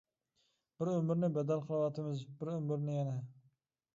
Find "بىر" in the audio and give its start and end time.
0.79-0.89, 2.39-2.51